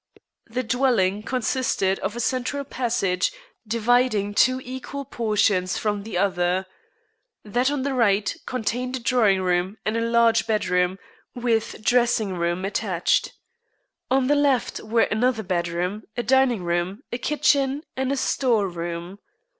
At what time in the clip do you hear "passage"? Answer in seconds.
2.63-3.31